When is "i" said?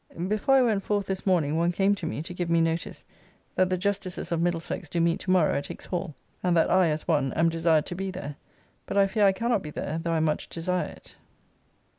0.55-0.63, 6.71-6.87, 8.97-9.05, 9.27-9.31, 10.13-10.19